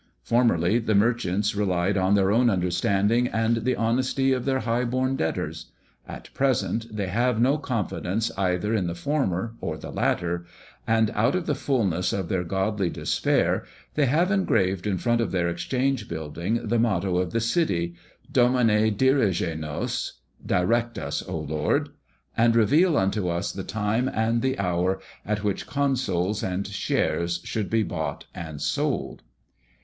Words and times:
Formerly 0.23 0.79
the 0.79 0.95
merchants 0.95 1.53
relied 1.53 1.95
on 1.95 2.15
their 2.15 2.31
own 2.31 2.49
understanding 2.49 3.27
and 3.27 3.57
the 3.57 3.75
honesty 3.75 4.33
of 4.33 4.45
their 4.45 4.61
high 4.61 4.83
born 4.83 5.15
debtors; 5.15 5.67
at 6.07 6.33
present 6.33 6.87
they 6.97 7.05
have 7.05 7.39
no 7.39 7.59
confidence 7.59 8.31
either 8.35 8.73
in 8.73 8.87
the 8.87 8.95
former 8.95 9.53
or 9.61 9.77
the 9.77 9.91
latter: 9.91 10.43
and 10.87 11.11
out 11.11 11.35
of 11.35 11.45
the 11.45 11.53
fulness 11.53 12.13
of 12.13 12.29
their 12.29 12.43
godly 12.43 12.89
despair, 12.89 13.63
they 13.93 14.07
have 14.07 14.31
engraved 14.31 14.87
in 14.87 14.97
front 14.97 15.21
of 15.21 15.31
their 15.31 15.47
Exchange 15.47 16.09
building 16.09 16.67
the 16.67 16.79
motto 16.79 17.17
of 17.19 17.29
the 17.31 17.39
city 17.39 17.93
Domine 18.31 18.95
dirige 18.97 19.55
nos 19.55 20.13
Direct 20.43 20.97
us, 20.97 21.21
O 21.29 21.37
Lord, 21.37 21.89
and 22.35 22.55
reveal 22.55 22.97
unto 22.97 23.27
us 23.27 23.51
the 23.51 23.63
time 23.63 24.09
and 24.11 24.41
the 24.41 24.57
hour 24.57 24.99
at 25.23 25.43
which 25.43 25.67
consols 25.67 26.41
and 26.41 26.65
shares 26.65 27.39
should 27.43 27.69
be 27.69 27.83
bought 27.83 28.25
and 28.33 28.59
sold! 28.63 29.21